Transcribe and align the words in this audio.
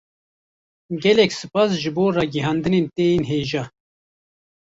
Gelek 1.01 1.31
spas 1.39 1.71
ji 1.81 1.89
bo 1.95 2.05
ragihandinên 2.15 2.85
te 2.95 3.03
yên 3.11 3.23
hêja 3.29 3.63